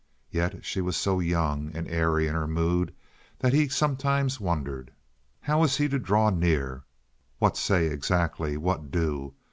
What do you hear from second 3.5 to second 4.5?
he sometimes